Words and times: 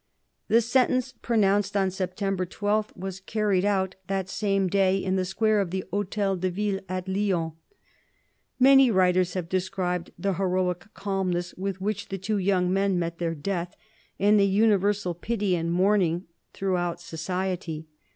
The 0.47 0.61
sentence, 0.61 1.13
pronounced 1.21 1.77
on 1.77 1.91
September 1.91 2.43
12, 2.43 2.91
was 2.95 3.19
carried 3.19 3.63
out 3.63 3.93
that 4.07 4.29
same 4.29 4.67
day 4.67 4.97
in 4.97 5.15
the 5.15 5.25
square 5.25 5.59
of 5.61 5.69
the 5.69 5.83
Hotel 5.91 6.35
de 6.35 6.49
Ville 6.49 6.79
at 6.89 7.07
Lyons. 7.07 7.53
Many 8.59 8.89
writers 8.89 9.35
have 9.35 9.47
described 9.47 10.09
the 10.17 10.33
heroic 10.33 10.87
calmness 10.95 11.53
with 11.53 11.79
which 11.81 12.07
the 12.07 12.17
two 12.17 12.39
young 12.39 12.73
men 12.73 12.97
met 12.97 13.19
their 13.19 13.35
death 13.35 13.75
and 14.19 14.39
the 14.39 14.47
universal 14.47 15.13
pity 15.13 15.55
and 15.55 15.71
mourning 15.71 16.25
throughout 16.51 16.99
society. 16.99 17.85